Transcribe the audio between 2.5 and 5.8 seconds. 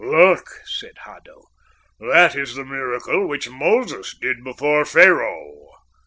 the miracle which Moses did before Pharaoh."